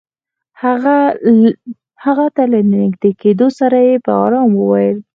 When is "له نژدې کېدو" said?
2.51-3.47